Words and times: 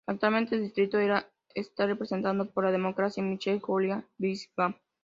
Actualmente 0.07 0.55
el 0.55 0.63
distrito 0.63 0.97
está 1.53 1.85
representado 1.85 2.49
por 2.49 2.63
la 2.65 2.71
Demócrata 2.71 3.21
Michelle 3.21 3.61
Lujan 3.67 4.03
Grisham. 4.17 4.73